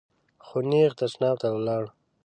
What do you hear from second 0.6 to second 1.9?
نېغ تشناب ته ولاړ.